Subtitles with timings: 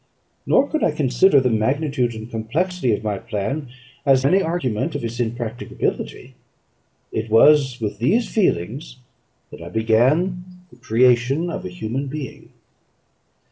[0.47, 3.67] Nor could I consider the magnitude and complexity of my plan
[4.03, 6.33] as any argument of its impracticability.
[7.11, 8.97] It was with these feelings
[9.51, 12.49] that I began the creation of a human being.